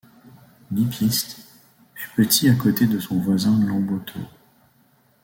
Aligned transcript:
L'Ipizte 0.71 1.45
est 1.95 2.15
petit 2.15 2.49
à 2.49 2.55
côté 2.55 2.87
de 2.87 2.97
son 2.99 3.19
voisin 3.19 3.63
l'Anboto. 3.63 4.19